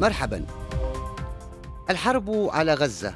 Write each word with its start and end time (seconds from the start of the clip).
مرحبا. 0.00 0.46
الحرب 1.90 2.30
على 2.52 2.74
غزة. 2.74 3.14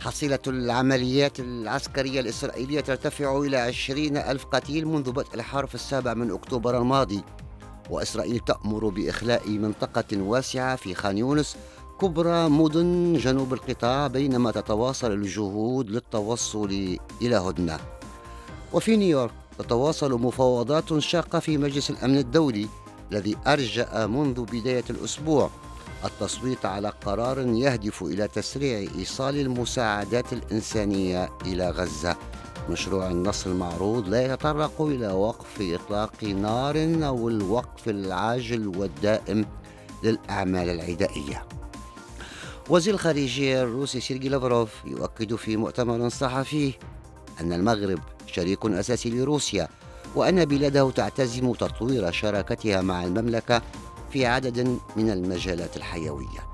حصيلة 0.00 0.38
العمليات 0.46 1.40
العسكرية 1.40 2.20
الإسرائيلية 2.20 2.80
ترتفع 2.80 3.38
إلى 3.38 3.56
عشرين 3.56 4.16
ألف 4.16 4.44
قتيل 4.44 4.86
منذ 4.86 5.12
بدء 5.12 5.34
الحرب 5.34 5.68
السابع 5.74 6.14
من 6.14 6.30
أكتوبر 6.30 6.78
الماضي. 6.78 7.22
وإسرائيل 7.90 8.38
تأمر 8.38 8.88
بإخلاء 8.88 9.48
منطقة 9.48 10.22
واسعة 10.22 10.76
في 10.76 10.94
خان 10.94 11.18
يونس 11.18 11.56
كبرى 12.00 12.48
مدن 12.48 13.12
جنوب 13.12 13.54
القطاع 13.54 14.06
بينما 14.06 14.50
تتواصل 14.50 15.12
الجهود 15.12 15.90
للتوصل 15.90 16.98
إلى 17.22 17.36
هدنة. 17.36 17.78
وفي 18.72 18.96
نيويورك 18.96 19.32
تتواصل 19.58 20.12
مفاوضات 20.12 20.98
شاقة 20.98 21.38
في 21.38 21.58
مجلس 21.58 21.90
الأمن 21.90 22.18
الدولي 22.18 22.68
الذي 23.12 23.36
أرجأ 23.46 24.06
منذ 24.06 24.44
بداية 24.44 24.84
الأسبوع. 24.90 25.50
التصويت 26.06 26.66
على 26.66 26.92
قرار 27.06 27.38
يهدف 27.38 28.02
إلى 28.02 28.28
تسريع 28.28 28.90
إيصال 28.98 29.40
المساعدات 29.40 30.32
الإنسانية 30.32 31.30
إلى 31.46 31.70
غزة. 31.70 32.16
مشروع 32.70 33.10
النص 33.10 33.46
المعروض 33.46 34.08
لا 34.08 34.24
يتطرق 34.24 34.82
إلى 34.82 35.08
وقف 35.08 35.60
إطلاق 35.60 36.24
نار 36.24 36.76
أو 37.06 37.28
الوقف 37.28 37.88
العاجل 37.88 38.66
والدائم 38.66 39.46
للأعمال 40.02 40.68
العدائية. 40.68 41.46
وزير 42.70 42.94
الخارجية 42.94 43.62
الروسي 43.62 44.00
سيرجي 44.00 44.28
لافروف 44.28 44.70
يؤكد 44.84 45.34
في 45.34 45.56
مؤتمر 45.56 46.08
صحفي 46.08 46.72
أن 47.40 47.52
المغرب 47.52 47.98
شريك 48.26 48.66
أساسي 48.66 49.10
لروسيا 49.10 49.68
وأن 50.14 50.44
بلاده 50.44 50.90
تعتزم 50.90 51.52
تطوير 51.52 52.12
شراكتها 52.12 52.80
مع 52.80 53.04
المملكة 53.04 53.62
في 54.12 54.26
عدد 54.26 54.78
من 54.96 55.10
المجالات 55.10 55.76
الحيوية. 55.76 56.46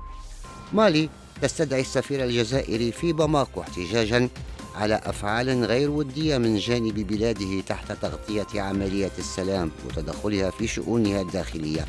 مالي 0.73 1.09
تستدعي 1.41 1.81
السفير 1.81 2.23
الجزائري 2.23 2.91
في 2.91 3.13
باماكو 3.13 3.61
احتجاجا 3.61 4.29
على 4.75 4.95
أفعال 4.95 5.65
غير 5.65 5.89
ودية 5.89 6.37
من 6.37 6.57
جانب 6.57 7.07
بلاده 7.07 7.61
تحت 7.61 7.91
تغطية 7.91 8.61
عملية 8.61 9.11
السلام 9.17 9.71
وتدخلها 9.85 10.49
في 10.49 10.67
شؤونها 10.67 11.21
الداخلية. 11.21 11.85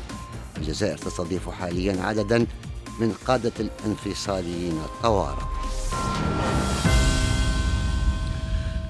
الجزائر 0.57 0.97
تستضيف 0.97 1.49
حاليا 1.49 2.01
عددا 2.01 2.47
من 2.99 3.13
قادة 3.27 3.53
الانفصاليين 3.59 4.77
الطوارئ. 4.77 5.43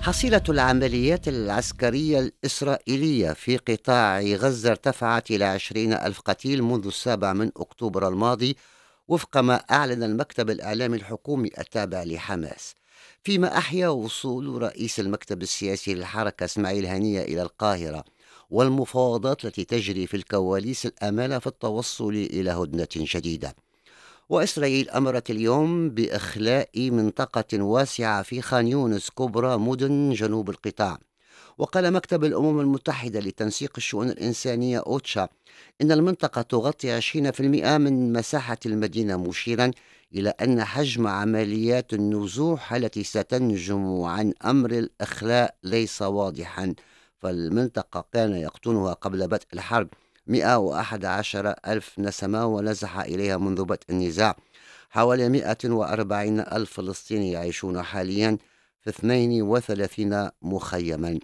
حصيلة 0.06 0.44
العمليات 0.50 1.28
العسكرية 1.28 2.20
الإسرائيلية 2.20 3.34
في 3.34 3.58
قطاع 3.58 4.22
غزة 4.22 4.72
ارتفعت 4.72 5.32
إلى 5.32 5.46
عشرين 5.46 5.94
ألف 5.94 6.20
قتيل 6.20 6.64
منذ 6.64 6.88
السابع 6.88 7.34
من 7.34 7.52
أكتوبر 7.58 8.08
الماضي 8.08 8.58
وفق 9.08 9.38
ما 9.38 9.56
أعلن 9.56 10.04
المكتب 10.04 10.50
الإعلامي 10.50 10.98
الحكومي 10.98 11.50
التابع 11.60 12.04
لحماس. 12.04 12.76
فيما 13.24 13.58
أحيا 13.58 13.88
وصول 13.88 14.62
رئيس 14.62 15.00
المكتب 15.00 15.42
السياسي 15.42 15.94
للحركة 15.94 16.44
إسماعيل 16.44 16.86
هنية 16.86 17.22
إلى 17.22 17.42
القاهرة 17.42 18.04
والمفاوضات 18.50 19.46
التي 19.46 19.64
تجري 19.64 20.08
في 20.08 20.18
الكواليس 20.18 20.86
الأمل 20.86 21.42
في 21.42 21.48
التوصل 21.48 22.10
إلى 22.10 22.52
هدنة 22.52 22.88
جديدة 22.96 23.56
وإسرائيل 24.30 24.90
أمرت 24.90 25.30
اليوم 25.30 25.90
بإخلاء 25.90 26.92
منطقة 26.92 27.64
واسعة 27.64 28.22
في 28.24 28.42
خان 28.42 28.68
يونس 28.68 29.10
كبرى 29.10 29.58
مدن 29.58 30.14
جنوب 30.14 30.50
القطاع. 30.50 31.00
وقال 31.58 31.94
مكتب 31.94 32.24
الأمم 32.24 32.60
المتحدة 32.60 33.20
لتنسيق 33.20 33.72
الشؤون 33.78 34.10
الإنسانية 34.10 34.80
أوتشا 34.80 35.28
إن 35.82 35.92
المنطقة 35.92 36.42
تغطي 36.42 37.02
20% 37.02 37.78
من 37.78 38.14
مساحة 38.14 38.58
المدينة 38.66 39.18
مشيرا 39.18 39.72
إلى 40.16 40.30
أن 40.30 40.64
حجم 40.64 41.08
عمليات 41.08 41.94
النزوح 41.94 42.74
التي 42.74 43.04
ستنجم 43.04 44.02
عن 44.02 44.34
أمر 44.46 44.72
الإخلاء 44.72 45.56
ليس 45.64 46.02
واضحا 46.02 46.76
فالمنطقة 47.18 48.06
كان 48.14 48.36
يقطنها 48.36 48.94
قبل 48.94 49.28
بدء 49.28 49.46
الحرب. 49.54 49.88
111 50.28 51.56
ألف 51.68 52.00
نسمة 52.00 52.46
ونزح 52.46 52.98
إليها 52.98 53.38
منذ 53.38 53.64
بدء 53.64 53.84
النزاع. 53.90 54.36
حوالي 54.90 55.30
140 55.30 56.40
ألف 56.40 56.74
فلسطيني 56.74 57.32
يعيشون 57.32 57.82
حاليا 57.84 58.38
في 58.82 58.90
32 58.90 60.30
مخيما. 60.42 61.20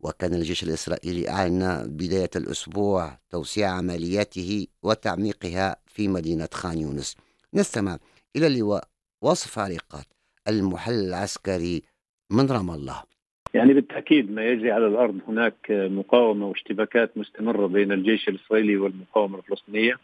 وكان 0.00 0.34
الجيش 0.34 0.62
الإسرائيلي 0.62 1.28
أعلن 1.28 1.84
بداية 1.86 2.30
الأسبوع 2.36 3.18
توسيع 3.30 3.70
عملياته 3.70 4.66
وتعميقها 4.82 5.76
في 5.86 6.08
مدينة 6.08 6.48
خان 6.52 6.78
يونس. 6.78 7.16
نستمع 7.54 7.98
إلى 8.36 8.46
اللواء 8.46 8.88
وصف 9.22 9.58
عريقات 9.58 10.06
المحل 10.48 10.94
العسكري 10.94 11.82
من 12.30 12.46
رام 12.46 12.70
الله. 12.70 13.13
يعني 13.54 13.74
بالتأكيد 13.74 14.30
ما 14.32 14.44
يجري 14.44 14.72
على 14.72 14.86
الأرض 14.86 15.18
هناك 15.28 15.54
مقاومة 15.70 16.46
واشتباكات 16.46 17.18
مستمرة 17.18 17.66
بين 17.66 17.92
الجيش 17.92 18.28
الإسرائيلي 18.28 18.76
والمقاومة 18.76 19.38
الفلسطينية. 19.38 19.94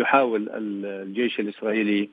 يحاول 0.00 0.48
الجيش 0.52 1.40
الإسرائيلي 1.40 2.08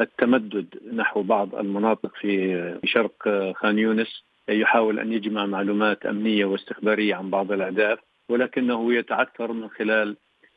التمدد 0.00 0.66
نحو 0.94 1.22
بعض 1.22 1.54
المناطق 1.54 2.16
في 2.20 2.80
شرق 2.84 3.28
خان 3.56 3.78
يونس. 3.78 4.24
يحاول 4.48 4.98
أن 4.98 5.12
يجمع 5.12 5.46
معلومات 5.46 6.06
أمنية 6.06 6.44
واستخبارية 6.44 7.14
عن 7.14 7.30
بعض 7.30 7.52
الأهداف 7.52 7.98
ولكنه 8.28 8.94
يتعثر 8.94 9.52
من 9.52 9.68
خلال 9.68 10.16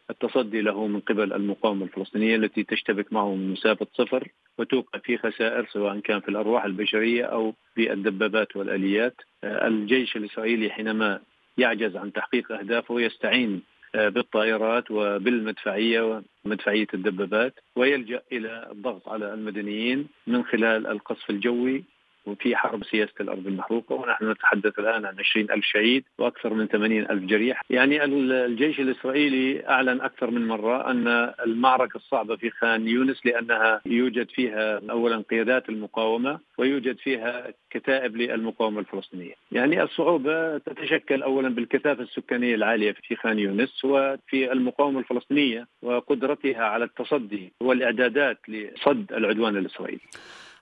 التصدي 0.09 0.62
له 0.62 0.88
من 0.88 1.00
قبل 1.00 1.34
المقاومة 1.34 1.84
الفلسطينية 1.86 2.36
التي 2.36 2.64
تشتبك 2.64 3.14
معه 3.14 3.36
من 3.36 3.52
مسافة 3.52 3.88
صفر 3.94 4.28
وتوقع 4.58 5.00
في 5.00 5.18
خسائر 5.18 5.66
سواء 5.66 6.00
كان 6.00 6.19
في 6.19 6.30
الأرواح 6.30 6.66
البشرية 6.66 7.25
أو 7.25 7.53
في 7.75 7.94
الدبابات 7.94 8.56
والآليات. 8.56 9.16
الجيش 9.44 10.16
الإسرائيلي 10.18 10.69
حينما 10.69 11.19
يعجز 11.58 11.96
عن 11.96 12.13
تحقيق 12.13 12.52
أهدافه 12.52 13.02
يستعين 13.02 13.62
بالطائرات 13.94 14.92
وبالمدفعية 14.92 16.24
ومدفعية 16.46 16.88
الدبابات 16.94 17.53
ويلجأ 17.75 18.22
إلى 18.31 18.68
الضغط 18.72 19.09
على 19.09 19.34
المدنيين 19.34 20.08
من 20.28 20.44
خلال 20.44 20.88
القصف 20.88 21.30
الجوي 21.30 21.84
وفي 22.25 22.56
حرب 22.56 22.84
سياسة 22.84 23.13
الأرض 23.22 23.47
المحروقة 23.47 23.95
ونحن 23.95 24.31
نتحدث 24.31 24.79
الآن 24.79 25.06
عن 25.06 25.16
20 25.19 25.51
ألف 25.51 25.66
شهيد 25.66 26.03
وأكثر 26.17 26.53
من 26.53 26.67
80 26.67 27.00
ألف 27.00 27.23
جريح. 27.23 27.61
يعني 27.69 28.03
الجيش 28.03 28.79
الإسرائيلي 28.79 29.67
أعلن 29.69 30.01
أكثر 30.01 30.31
من 30.31 30.47
مرة 30.47 30.91
أن 30.91 31.33
المعركة 31.45 31.97
الصعبة 31.97 32.35
في 32.35 32.50
خان 32.50 32.88
يونس 32.88 33.25
لأنها 33.25 33.81
يوجد 33.85 34.29
فيها 34.29 34.81
أولا 34.89 35.23
قيادات 35.29 35.69
المقاومة 35.69 36.39
ويوجد 36.57 36.97
فيها 36.97 37.53
كتائب 37.69 38.16
للمقاومة 38.17 38.79
الفلسطينية. 38.79 39.33
يعني 39.51 39.83
الصعوبة 39.83 40.57
تتشكل 40.57 41.23
أولا 41.23 41.50
بالكثافة 41.50 42.03
السكانية 42.03 42.56
العالية 42.56 42.95
في 43.03 43.16
خان 43.16 43.39
يونس 43.39 43.85
وفي 43.85 44.51
المقاومة 44.51 45.00
الفلسطينية 45.00 45.67
وقدرتها 45.81 46.63
على 46.63 46.85
التصدي 46.85 47.53
والإعدادات 47.62 48.38
لصد 48.48 49.13
العدوان 49.13 49.57
الإسرائيلي. 49.57 50.01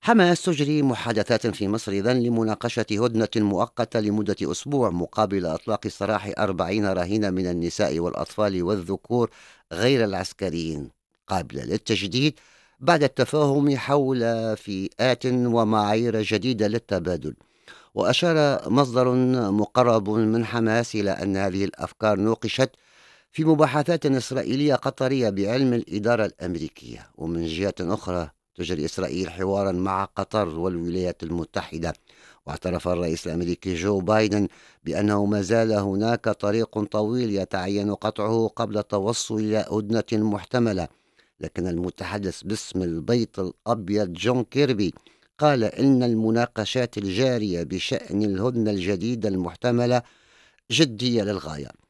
حماس 0.03 0.41
تجري 0.41 0.81
محادثات 0.81 1.47
في 1.47 1.67
مصر 1.67 1.91
إذن 1.91 2.23
لمناقشة 2.23 2.85
هدنة 2.91 3.29
مؤقتة 3.35 3.99
لمدة 3.99 4.35
أسبوع 4.41 4.89
مقابل 4.89 5.45
إطلاق 5.45 5.87
سراح 5.87 6.31
أربعين 6.37 6.85
رهينة 6.85 7.29
من 7.29 7.47
النساء 7.47 7.99
والأطفال 7.99 8.63
والذكور 8.63 9.29
غير 9.71 10.03
العسكريين. 10.03 10.89
قابلة 11.27 11.63
للتجديد 11.63 12.39
بعد 12.79 13.03
التفاهم 13.03 13.77
حول 13.77 14.19
فئات 14.57 15.25
ومعايير 15.25 16.21
جديدة 16.21 16.67
للتبادل. 16.67 17.35
وأشار 17.95 18.69
مصدر 18.69 19.15
مقرب 19.51 20.09
من 20.09 20.45
حماس 20.45 20.95
إلى 20.95 21.11
أن 21.11 21.37
هذه 21.37 21.65
الأفكار 21.65 22.19
نوقشت 22.19 22.71
في 23.31 23.45
مباحثات 23.45 24.05
إسرائيلية 24.05 24.75
قطرية 24.75 25.29
بعلم 25.29 25.73
الإدارة 25.73 26.25
الأمريكية. 26.25 27.09
ومن 27.17 27.45
جهة 27.45 27.75
أخرى 27.81 28.40
تجري 28.55 28.85
إسرائيل 28.85 29.29
حوارا 29.29 29.71
مع 29.71 30.05
قطر 30.05 30.59
والولايات 30.59 31.23
المتحدة. 31.23 31.93
واعترف 32.45 32.87
الرئيس 32.87 33.27
الأمريكي 33.27 33.73
جو 33.75 33.99
بايدن 33.99 34.47
بأنه 34.83 35.25
ما 35.25 35.41
زال 35.41 35.71
هناك 35.71 36.29
طريق 36.29 36.83
طويل 36.83 37.35
يتعين 37.35 37.95
قطعه 37.95 38.47
قبل 38.55 38.77
التوصل 38.77 39.35
إلى 39.35 39.65
هدنه 39.71 40.29
محتملة. 40.29 40.87
لكن 41.39 41.67
المتحدث 41.67 42.43
باسم 42.43 42.81
البيت 42.81 43.39
الأبيض 43.39 44.13
جون 44.13 44.43
كيربي 44.43 44.93
قال 45.37 45.63
إن 45.63 46.03
المناقشات 46.03 46.97
الجارية 46.97 47.63
بشأن 47.63 48.23
الهدنة 48.23 48.71
الجديدة 48.71 49.29
المحتملة 49.29 50.01
جدية 50.71 51.23
للغاية. 51.23 51.80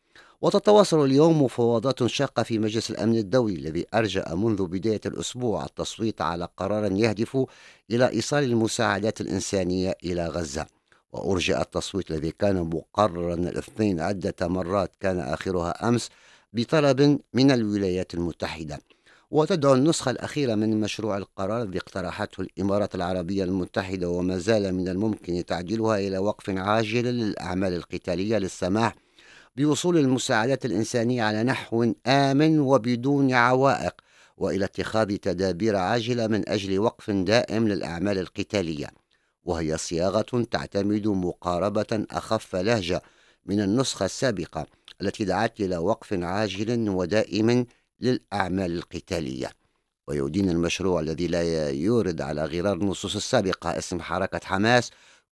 وتتواصل 0.41 1.05
اليوم 1.05 1.43
مفاوضات 1.43 2.07
شاقة 2.07 2.43
في 2.43 2.59
مجلس 2.59 2.91
الأمن 2.91 3.17
الدولي 3.17 3.55
الذي 3.55 3.85
أرجأ 3.93 4.35
منذ 4.35 4.65
بداية 4.67 5.01
الأسبوع 5.05 5.65
التصويت 5.65 6.21
على 6.21 6.47
قرار 6.57 6.91
يهدف 6.91 7.45
إلى 7.91 8.09
إيصال 8.09 8.43
المساعدات 8.43 9.21
الإنسانية 9.21 9.97
إلى 10.03 10.27
غزة. 10.27 10.65
وأرجأ 11.13 11.61
التصويت 11.61 12.11
الذي 12.11 12.31
كان 12.31 12.55
مقررا 12.55 13.33
الاثنين 13.33 13.99
عدة 13.99 14.47
مرات 14.47 14.91
كان 14.99 15.19
آخرها 15.19 15.87
أمس 15.87 16.09
بطلب 16.53 17.19
من 17.33 17.51
الولايات 17.51 18.13
المتحدة. 18.13 18.79
وتدعو 19.31 19.73
النسخة 19.73 20.11
الأخيرة 20.11 20.55
من 20.55 20.79
مشروع 20.79 21.17
القرار 21.17 21.61
الذي 21.61 21.77
اقترحته 21.77 22.41
الإمارات 22.41 22.95
العربية 22.95 23.43
المتحدة 23.43 24.09
وما 24.09 24.37
زال 24.37 24.75
من 24.75 24.87
الممكن 24.87 25.45
تعديلها 25.45 25.97
إلى 25.97 26.17
وقف 26.17 26.49
عاجل 26.49 27.05
للأعمال 27.05 27.73
القتالية 27.73 28.37
للسماح 28.37 28.95
بوصول 29.55 29.97
المساعدات 29.97 30.65
الإنسانية 30.65 31.23
على 31.23 31.43
نحو 31.43 31.93
آمن 32.07 32.59
وبدون 32.59 33.33
عوائق 33.33 33.93
وإلى 34.37 34.65
اتخاذ 34.65 35.17
تدابير 35.17 35.75
عاجلة 35.75 36.27
من 36.27 36.49
أجل 36.49 36.79
وقف 36.79 37.11
دائم 37.11 37.67
للأعمال 37.67 38.17
القتالية. 38.17 38.87
وهي 39.43 39.77
صياغة 39.77 40.47
تعتمد 40.51 41.07
مقاربة 41.07 42.05
أخف 42.11 42.55
لهجة 42.55 43.01
من 43.45 43.61
النسخة 43.61 44.05
السابقة 44.05 44.67
التي 45.01 45.25
دعت 45.25 45.59
إلى 45.59 45.77
وقف 45.77 46.13
عاجل 46.13 46.89
ودائم 46.89 47.65
للأعمال 47.99 48.71
القتالية. 48.71 49.51
ويدين 50.07 50.49
المشروع 50.49 50.99
الذي 50.99 51.27
لا 51.27 51.69
يورد 51.69 52.21
على 52.21 52.45
غرار 52.45 52.73
النصوص 52.73 53.15
السابقة 53.15 53.77
اسم 53.77 54.01
حركة 54.01 54.39
حماس 54.43 54.91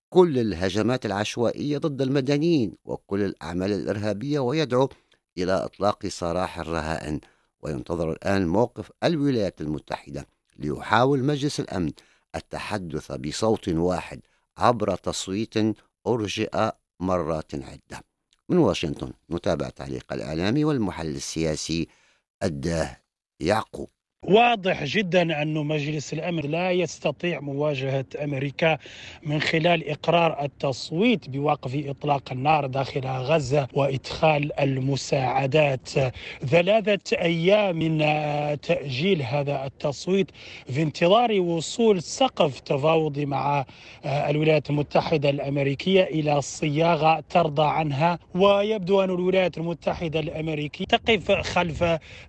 كل 0.10 0.40
الهجمات 0.40 1.06
العشوائية 1.06 1.78
ضد 1.78 2.02
المدنيين 2.02 2.76
وكل 2.86 3.22
الأعمال 3.24 3.72
الإرهابية 3.72 4.40
ويدعو 4.40 4.90
إلى 5.38 5.66
إطلاق 5.66 6.08
سراح 6.08 6.60
الرهائن. 6.60 7.20
وينتظر 7.62 8.12
الآن 8.12 8.48
موقف 8.48 8.92
الولايات 9.04 9.62
المتحدة 9.62 10.28
ليحاول 10.58 11.24
مجلس 11.24 11.60
الأمن 11.60 11.92
التحدث 12.36 13.12
بصوت 13.12 13.70
واحد 13.70 14.22
عبر 14.58 14.96
تصويت 14.96 15.54
أرجئ 16.08 16.72
مرات 17.00 17.56
عدة. 17.56 18.04
من 18.50 18.58
واشنطن 18.58 19.14
نتابع 19.32 19.70
تعليق 19.70 20.14
الإعلامي 20.14 20.66
والمحلل 20.66 21.16
السياسي 21.16 21.88
الداه 22.44 22.98
يعقوب. 23.40 23.90
واضح 24.24 24.84
جدا 24.84 25.42
أن 25.42 25.54
مجلس 25.54 26.14
الأمن 26.14 26.42
لا 26.42 26.72
يستطيع 26.72 27.40
مواجهة 27.40 28.06
أمريكا 28.24 28.78
من 29.24 29.42
خلال 29.42 29.90
إقرار 29.90 30.44
التصويت 30.46 31.30
بوقف 31.30 31.76
إطلاق 31.76 32.32
النار 32.32 32.66
داخل 32.66 33.02
غزة 33.06 33.68
وإدخال 33.74 34.60
المساعدات. 34.60 35.90
ثلاثة 36.46 37.18
أيام 37.18 37.76
من 37.76 37.98
تأجيل 38.62 39.22
هذا 39.22 39.66
التصويت 39.66 40.32
في 40.68 40.82
انتظار 40.82 41.42
وصول 41.42 42.02
سقف 42.02 42.60
تفاوضي 42.60 43.26
مع 43.26 43.66
الولايات 44.06 44.70
المتحدة 44.70 45.30
الأمريكية 45.30 46.04
إلى 46.04 46.42
صياغة 46.42 47.24
ترضى 47.30 47.68
عنها. 47.68 48.20
ويبدو 48.36 49.02
أن 49.02 49.10
الولايات 49.10 49.58
المتحدة 49.58 50.20
الأمريكية 50.20 50.86
تقف 50.86 51.32
خلف 51.32 51.84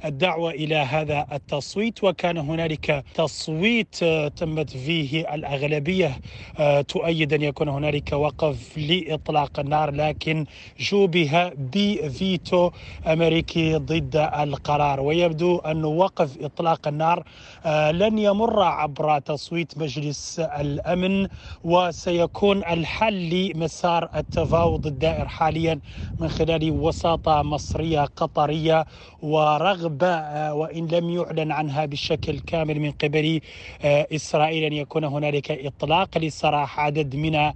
الدعوة 0.05 0.51
إلى 0.51 0.77
هذا 0.77 1.27
التصويت. 1.33 1.80
التصويت 1.81 2.05
وكان 2.05 2.39
هنالك 2.39 3.05
تصويت 3.15 3.97
آه، 4.03 4.29
تمت 4.29 4.71
فيه 4.71 5.35
الأغلبية 5.35 6.21
آه، 6.59 6.81
تؤيد 6.81 7.33
أن 7.33 7.43
يكون 7.43 7.69
هنالك 7.69 8.13
وقف 8.13 8.79
لإطلاق 8.79 9.61
النار 9.61 9.91
لكن 9.91 10.47
شوبه 10.79 11.49
بفيتو 11.49 12.71
أمريكي 13.07 13.77
ضد 13.77 14.17
القرار. 14.17 15.01
ويبدو 15.01 15.59
أن 15.59 15.85
وقف 15.85 16.39
إطلاق 16.45 16.89
النار 16.89 17.25
آه، 17.67 17.91
لن 17.91 18.19
يمر 18.19 18.63
عبر 18.63 19.19
تصويت 19.19 19.79
مجلس 19.79 20.41
الأمن 20.41 21.29
وسيكون 21.65 22.59
الحل 22.59 23.31
لمسار 23.31 24.09
التفاوض 24.17 24.87
الدائر 24.87 25.29
حاليا 25.29 25.81
من 26.19 26.29
خلال 26.29 26.71
وساطة 26.71 27.43
مصرية 27.43 28.05
قطرية 28.17 28.87
ورغبة 29.23 30.53
وإن 30.53 30.87
لم 30.87 31.11
يعلن 31.11 31.53
عن 31.53 31.70
عنها 31.71 31.87
بشكل 31.87 32.39
كامل 32.41 32.81
من 32.81 32.93
قبل 32.93 33.41
آه، 33.83 34.07
إسرائيل 34.13 34.65
أن 34.65 34.73
يكون 34.73 35.05
هنالك 35.05 35.51
إطلاق 35.51 36.19
لسراح 36.19 36.81
عدد 36.81 37.17
من 37.17 37.35
آه، 37.35 37.53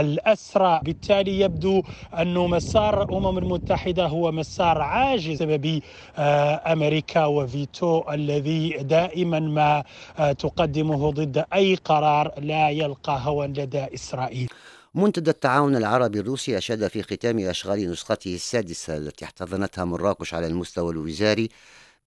الأسرى. 0.00 0.80
بالتالي 0.84 1.40
يبدو 1.40 1.82
أن 2.14 2.34
مسار 2.34 3.02
الأمم 3.02 3.38
المتحدة 3.38 4.06
هو 4.06 4.32
مسار 4.32 4.80
عاجز 4.80 5.28
بسبب 5.28 5.80
آه، 6.16 6.72
أمريكا 6.72 7.24
وفيتو 7.24 8.02
الذي 8.12 8.68
دائما 8.80 9.40
ما 9.40 9.84
تقدمه 10.32 11.10
ضد 11.10 11.44
أي 11.54 11.74
قرار 11.74 12.32
لا 12.40 12.70
يلقى 12.70 13.20
هوى 13.24 13.46
لدى 13.46 13.84
إسرائيل. 13.94 14.48
منتدى 14.94 15.30
التعاون 15.30 15.76
العربي 15.76 16.20
الروسي 16.20 16.58
أشاد 16.58 16.88
في 16.88 17.02
ختام 17.02 17.38
أشغال 17.38 17.90
نسخته 17.90 18.34
السادسة 18.34 18.96
التي 18.96 19.24
احتضنتها 19.24 19.84
مراكش 19.84 20.34
على 20.34 20.46
المستوى 20.46 20.92
الوزاري 20.92 21.48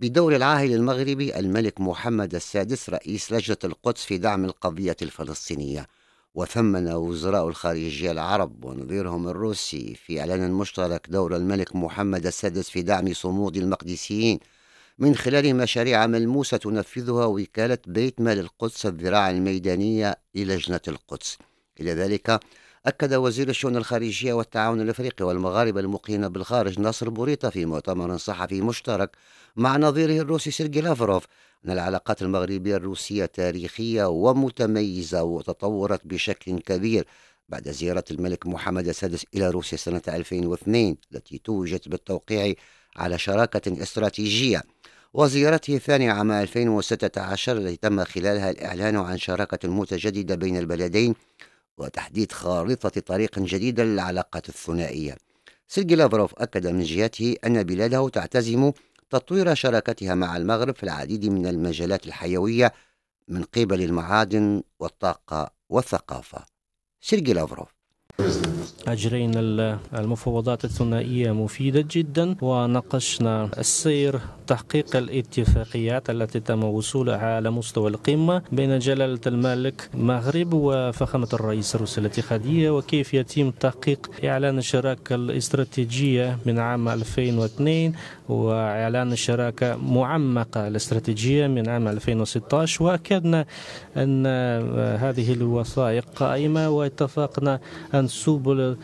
بدور 0.01 0.35
العاهل 0.35 0.73
المغربي 0.73 1.39
الملك 1.39 1.81
محمد 1.81 2.35
السادس 2.35 2.89
رئيس 2.89 3.31
لجنة 3.31 3.57
القدس 3.63 4.03
في 4.05 4.17
دعم 4.17 4.45
القضية 4.45 4.95
الفلسطينية. 5.01 5.87
وثمن 6.35 6.87
وزراء 6.87 7.47
الخارجية 7.47 8.11
العرب 8.11 8.65
ونظيرهم 8.65 9.27
الروسي 9.27 9.95
في 9.95 10.19
إعلان 10.19 10.51
مشترك 10.51 11.07
دور 11.09 11.35
الملك 11.35 11.75
محمد 11.75 12.25
السادس 12.25 12.69
في 12.69 12.81
دعم 12.81 13.13
صمود 13.13 13.57
المقدسيين. 13.57 14.39
من 14.99 15.15
خلال 15.15 15.55
مشاريع 15.55 16.07
ملموسة 16.07 16.57
تنفذها 16.57 17.25
وكالة 17.25 17.77
بيت 17.87 18.21
مال 18.21 18.39
القدس 18.39 18.85
الذراع 18.85 19.29
الميدانية 19.29 20.15
للجنة 20.35 20.81
القدس. 20.87 21.37
إلى 21.79 21.93
ذلك 21.93 22.39
أكد 22.85 23.13
وزير 23.13 23.49
الشؤون 23.49 23.77
الخارجية 23.77 24.33
والتعاون 24.33 24.81
الأفريقي 24.81 25.25
والمغاربة 25.25 25.79
المقيمين 25.79 26.29
بالخارج 26.29 26.79
ناصر 26.79 27.09
بوريطة 27.09 27.49
في 27.49 27.65
مؤتمر 27.65 28.17
صحفي 28.17 28.61
مشترك 28.61 29.11
مع 29.55 29.77
نظيره 29.77 30.21
الروسي 30.21 30.51
سيرجي 30.51 30.81
لافروف 30.81 31.25
أن 31.65 31.71
العلاقات 31.71 32.21
المغربية 32.21 32.75
الروسية 32.75 33.25
تاريخية 33.25 34.05
ومتميزة 34.05 35.23
وتطورت 35.23 36.07
بشكل 36.07 36.59
كبير 36.59 37.05
بعد 37.49 37.69
زيارة 37.69 38.03
الملك 38.11 38.47
محمد 38.47 38.87
السادس 38.87 39.25
إلى 39.35 39.49
روسيا 39.49 39.77
سنة 39.77 40.01
2002 40.07 40.95
التي 41.11 41.37
توجت 41.37 41.89
بالتوقيع 41.89 42.53
على 42.95 43.17
شراكة 43.17 43.81
استراتيجية. 43.83 44.63
وزيارته 45.13 45.75
الثانية 45.75 46.11
عام 46.11 46.31
2016 46.31 47.57
التي 47.57 47.75
تم 47.75 48.03
خلالها 48.03 48.49
الإعلان 48.49 48.95
عن 48.95 49.17
شراكة 49.17 49.69
متجددة 49.69 50.35
بين 50.35 50.57
البلدين 50.57 51.15
وتحديد 51.77 52.31
خارطة 52.31 52.89
طريق 52.89 53.39
جديدة 53.39 53.83
للعلاقات 53.83 54.49
الثنائية. 54.49 55.17
سيرجي 55.67 55.95
لافروف 55.95 56.33
أكد 56.37 56.67
من 56.67 56.83
جهته 56.83 57.35
أن 57.45 57.63
بلاده 57.63 58.09
تعتزم 58.09 58.71
تطوير 59.09 59.53
شراكتها 59.53 60.15
مع 60.15 60.37
المغرب 60.37 60.75
في 60.75 60.83
العديد 60.83 61.25
من 61.25 61.47
المجالات 61.47 62.07
الحيوية 62.07 62.73
من 63.27 63.43
قبل 63.43 63.81
المعادن 63.81 64.63
والطاقة 64.79 65.51
والثقافة. 65.69 66.45
سيرجي 67.01 67.33
لافروف. 67.33 67.69
أجرينا 68.87 69.39
المفاوضات 69.93 70.65
الثنائية 70.65 71.31
مفيدة 71.31 71.85
جدا 71.91 72.35
وناقشنا 72.41 73.49
السير 73.57 74.19
تحقيق 74.47 74.95
الاتفاقيات 74.95 76.09
التي 76.09 76.39
تم 76.39 76.63
وصولها 76.63 77.35
على 77.35 77.51
مستوى 77.51 77.89
القمة 77.89 78.41
بين 78.51 78.79
جلالة 78.79 79.19
الملك 79.27 79.89
المغرب 79.93 80.53
وفخامة 80.53 81.27
الرئيس 81.33 81.75
الروسي 81.75 82.01
الاتحادية 82.01 82.69
وكيف 82.77 83.13
يتم 83.13 83.51
تحقيق 83.51 84.11
إعلان 84.25 84.57
الشراكة 84.57 85.15
الاستراتيجية 85.15 86.37
من 86.45 86.59
عام 86.59 86.89
2002 86.89 87.93
وإعلان 88.29 89.11
الشراكة 89.11 89.75
معمقة 89.75 90.67
الاستراتيجية 90.67 91.47
من 91.47 91.69
عام 91.69 91.87
2016 91.87 92.83
وأكدنا 92.83 93.45
أن 93.97 94.25
هذه 94.97 95.33
الوثائق 95.33 96.05
قائمة 96.15 96.69
واتفقنا 96.69 97.59
أن 97.93 98.07
سبل 98.51 98.77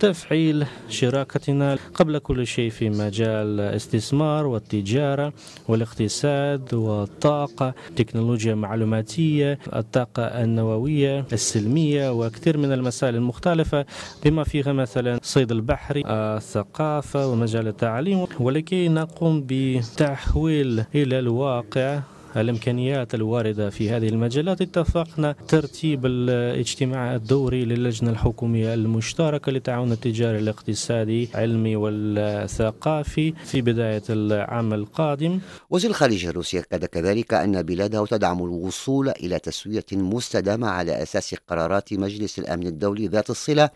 تفعيل 0.00 0.66
شراكتنا 0.88 1.78
قبل 1.94 2.18
كل 2.18 2.46
شيء 2.46 2.70
في 2.70 2.90
مجال 2.90 3.60
الاستثمار 3.60 4.46
والتجارة 4.46 5.32
والاقتصاد 5.68 6.74
والطاقة 6.74 7.74
التكنولوجيا 7.90 8.52
المعلوماتية 8.52 9.58
الطاقة 9.76 10.22
النووية 10.22 11.24
السلمية 11.32 12.12
وكثير 12.12 12.58
من 12.58 12.72
المسائل 12.72 13.14
المختلفة 13.14 13.86
بما 14.24 14.44
فيها 14.44 14.72
مثلا 14.72 15.20
صيد 15.22 15.52
البحري 15.52 16.02
الثقافة 16.06 17.28
ومجال 17.28 17.68
التعليم 17.68 18.26
ولكي 18.40 18.88
نقوم 18.88 19.44
بتحويل 19.48 20.84
إلى 20.94 21.18
الواقع 21.18 22.00
الإمكانيات 22.36 23.14
الواردة 23.14 23.70
في 23.70 23.90
هذه 23.90 24.08
المجالات. 24.08 24.60
اتفقنا 24.60 25.34
ترتيب 25.48 26.06
الاجتماع 26.06 27.14
الدوري 27.14 27.64
للجنة 27.64 28.10
الحكومية 28.10 28.74
المشتركة 28.74 29.52
للتعاون 29.52 29.92
التجاري 29.92 30.38
الاقتصادي 30.38 31.28
العلمي 31.34 31.76
والثقافي 31.76 33.32
في 33.32 33.62
بداية 33.62 34.02
العام 34.10 34.74
القادم. 34.74 35.40
وزير 35.70 35.90
الخارجية 35.90 36.30
الروسي 36.30 36.58
أكد 36.58 36.84
كذلك 36.84 37.34
أن 37.34 37.62
بلاده 37.62 38.06
تدعم 38.06 38.44
الوصول 38.44 39.08
إلى 39.08 39.38
تسوية 39.38 39.86
مستدامة 39.92 40.68
على 40.68 41.02
أساس 41.02 41.34
قرارات 41.48 41.92
مجلس 41.92 42.38
الأمن 42.38 42.66
الدولي 42.66 43.06
ذات 43.06 43.30
الصلة 43.30 43.70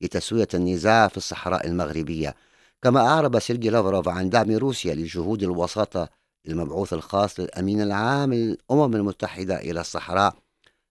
لتسوية 0.00 0.48
النزاع 0.54 1.08
في 1.08 1.16
الصحراء 1.16 1.66
المغربية. 1.66 2.34
كما 2.82 3.00
أعرب 3.00 3.38
سيرجي 3.38 3.70
لافروف 3.70 4.08
عن 4.08 4.30
دعم 4.30 4.50
روسيا 4.50 4.94
لجهود 4.94 5.42
الوساطة 5.42 6.19
المبعوث 6.48 6.92
الخاص 6.92 7.40
للأمين 7.40 7.80
العام 7.82 8.34
للأمم 8.34 8.96
المتحدة 8.96 9.56
إلى 9.58 9.80
الصحراء 9.80 10.34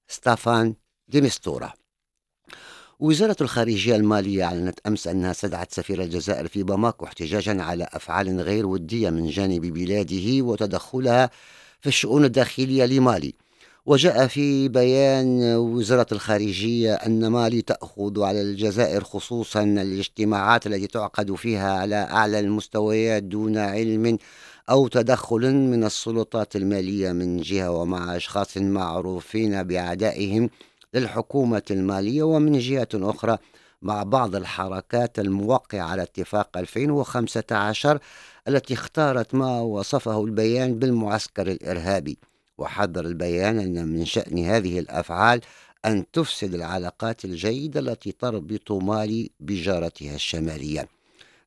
ستافان 0.08 0.76
ديمستورا 1.08 1.74
وزارة 3.00 3.36
الخارجية 3.42 3.96
المالية 3.96 4.44
أعلنت 4.44 4.80
أمس 4.88 5.08
أنها 5.08 5.32
استدعت 5.32 5.74
سفير 5.74 6.04
الجزائر 6.04 6.48
في 6.48 6.64
باماكو 6.64 7.06
احتجاجا 7.06 7.62
على 7.62 7.88
أفعال 7.94 8.42
غير 8.42 8.66
ودية 8.66 9.10
من 9.10 9.30
جانب 9.30 9.62
بلاده 9.62 10.46
وتدخلها 10.46 11.30
في 11.82 11.88
الشؤون 11.88 12.26
الداخلية 12.26 12.86
لمالي. 12.86 13.34
وجاء 13.86 14.28
في 14.28 14.68
بيان 14.68 15.56
وزارة 15.56 16.08
الخارجية 16.12 16.94
أن 16.94 17.28
مالي 17.28 17.62
تأخذ 17.62 18.22
على 18.22 18.42
الجزائر 18.42 19.04
خصوصا 19.04 19.64
الاجتماعات 19.64 20.68
التي 20.68 20.88
تعقد 20.88 21.36
فيها 21.36 21.72
على 21.72 21.96
أعلى 21.96 22.40
المستويات 22.40 23.24
دون 23.24 23.58
علم 23.58 24.18
أو 24.70 24.88
تدخل 24.88 25.54
من 25.54 25.84
السلطات 25.84 26.56
المالية 26.56 27.12
من 27.12 27.42
جهة 27.42 27.72
ومع 27.72 28.16
أشخاص 28.16 28.58
معروفين 28.58 29.64
بعدائهم 29.64 30.50
للحكومة 30.94 31.62
المالية 31.72 32.24
ومن 32.24 32.60
جهة 32.60 32.88
أخرى 32.94 33.38
مع 33.82 34.04
بعض 34.04 34.36
الحركات 34.36 35.20
الموقعة 35.20 35.82
على 35.82 36.02
اتفاق 36.02 36.58
2015 36.58 38.00
التي 38.48 38.74
اختارت 38.74 39.36
ما 39.36 39.62
وصفه 39.62 40.24
البيان 40.24 40.80
بالمعسكر 40.80 41.52
الإرهابي. 41.52 42.18
وحذر 42.58 43.06
البيان 43.06 43.60
أن 43.60 43.88
من 43.88 44.06
شأن 44.06 44.46
هذه 44.46 44.80
الأفعال 44.80 45.42
أن 45.86 46.06
تفسد 46.14 46.54
العلاقات 46.54 47.26
الجيدة 47.26 47.80
التي 47.80 48.12
تربط 48.12 48.72
مالي 48.72 49.32
بجارتها 49.40 50.16
الشمالية. 50.16 50.99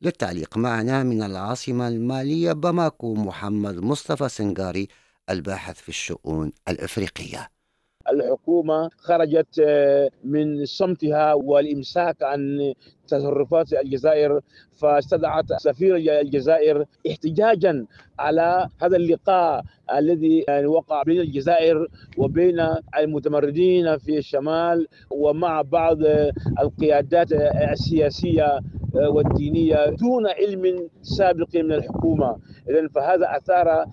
للتعليق 0.02 0.56
معنا 0.58 1.02
من 1.02 1.22
العاصمة 1.22 1.88
المالية 1.88 2.52
باماكو 2.52 3.14
محمد 3.14 3.74
مصطفى 3.74 4.28
سنغاري 4.28 4.88
الباحث 5.30 5.76
في 5.76 5.88
الشؤون 5.88 6.52
الإفريقية. 6.68 7.48
الحكومة 8.10 8.90
خرجت 8.96 9.60
آه، 9.66 10.10
من 10.24 10.64
صمتها 10.64 11.34
والإمساك 11.34 12.22
عن 12.22 12.72
تصرفات 13.08 13.72
الجزائر 13.72 14.40
فاستدعت 14.72 15.52
سفير 15.58 15.96
الجزائر 15.96 16.84
احتجاجا 17.10 17.86
على 18.18 18.68
هذا 18.82 18.96
اللقاء 18.96 19.64
الذي 19.94 20.44
يعني 20.48 20.66
وقع 20.66 21.02
بين 21.02 21.20
الجزائر 21.20 21.88
وبين 22.16 22.66
المتمردين 22.98 23.98
في 23.98 24.18
الشمال 24.18 24.88
ومع 25.10 25.62
بعض 25.62 25.98
القيادات 26.60 27.32
السياسية 27.72 28.60
والدينية 28.94 29.90
دون 29.90 30.26
علم 30.26 30.88
سابق 31.02 31.56
من 31.56 31.72
الحكومة. 31.72 32.36
اذا 32.70 32.88
فهذا 32.88 33.36
أثار 33.36 33.86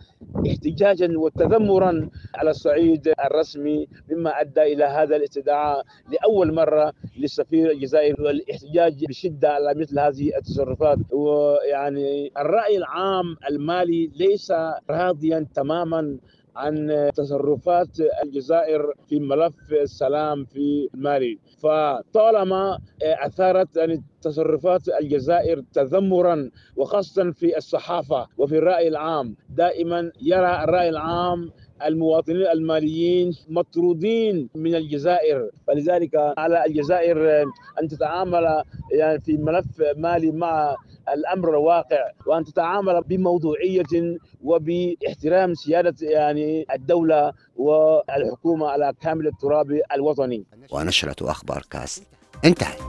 احتجاجا 0.48 1.18
وتذمرا 1.18 2.10
على 2.36 2.50
الصعيد 2.50 3.14
الرسمي 3.26 3.88
مما 4.12 4.42
أدى 4.42 4.62
إلى 4.62 4.84
هذا 4.84 5.16
الاستدعاء 5.16 5.84
لأول 6.12 6.54
مرة 6.54 6.94
للسفير 7.18 7.72
الجزائري. 7.72 8.24
والاحتجاج 8.24 9.06
بشدة 9.06 9.50
على 9.50 9.74
مثل 9.76 10.00
هذه 10.00 10.38
التصرفات. 10.38 10.98
ويعني 11.12 12.32
الرأي 12.38 12.78
العام 12.78 13.38
المالي 13.50 14.12
ليس 14.16 14.54
راضيا 14.90 15.46
تماما 15.56 16.18
عن 16.56 17.10
تصرفات 17.16 17.88
الجزائر 18.24 18.94
في 19.10 19.20
ملف 19.20 19.54
السلام 19.72 20.46
في 20.46 20.90
مالي. 20.94 21.40
فطالما 21.64 22.80
أثارت 23.04 23.78
يعني 23.78 24.04
تصرفات 24.22 24.82
الجزائر 25.02 25.64
تذمرا 25.74 26.50
وخاصه 26.76 27.32
في 27.32 27.58
الصحافة 27.58 28.28
وفي 28.38 28.58
الرأي 28.58 28.88
العام 28.88 29.36
دائما 29.50 30.12
يرى 30.22 30.64
الرأي 30.64 30.90
العام 30.90 31.52
المواطنين 31.86 32.48
الماليين 32.48 33.32
مطرودين 33.50 34.50
من 34.56 34.76
الجزائر. 34.76 35.50
فلذلك 35.68 36.16
على 36.38 36.66
الجزائر 36.66 37.42
أن 37.82 37.88
تتعامل 37.88 38.64
يعني 38.92 39.20
في 39.22 39.38
ملف 39.38 39.84
مالي 39.98 40.32
مع 40.32 40.76
الأمر 41.14 41.50
الواقع 41.50 42.12
وأن 42.26 42.44
تتعامل 42.44 43.02
بموضوعية 43.02 44.18
وباحترام 44.44 45.54
سيادة 45.54 45.96
يعني 46.02 46.66
الدولة 46.74 47.34
والحكومة 47.56 48.68
على 48.68 48.94
كامل 49.02 49.28
التراب 49.28 49.82
الوطني. 49.94 50.46
ونشرة 50.72 51.32
أخبار 51.32 51.64
كاست 51.70 52.04
انتهت. 52.46 52.80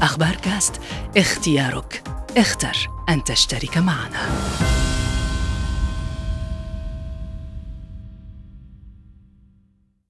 أخبار 0.00 0.34
كاست 0.44 0.80
اختيارك 1.16 2.02
اختر 2.36 2.76
أن 3.08 3.24
تشترك 3.24 3.78
معنا. 3.78 4.81